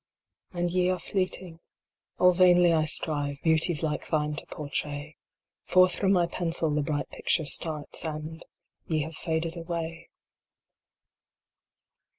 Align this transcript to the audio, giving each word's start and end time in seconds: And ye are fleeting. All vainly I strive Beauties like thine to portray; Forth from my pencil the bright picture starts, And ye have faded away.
And 0.51 0.71
ye 0.71 0.89
are 0.89 0.97
fleeting. 0.97 1.59
All 2.17 2.31
vainly 2.33 2.73
I 2.73 2.85
strive 2.85 3.37
Beauties 3.43 3.83
like 3.83 4.07
thine 4.07 4.33
to 4.33 4.47
portray; 4.47 5.15
Forth 5.65 5.93
from 5.93 6.11
my 6.11 6.25
pencil 6.25 6.73
the 6.73 6.81
bright 6.81 7.11
picture 7.11 7.45
starts, 7.45 8.03
And 8.03 8.43
ye 8.87 9.01
have 9.03 9.15
faded 9.15 9.55
away. 9.55 10.09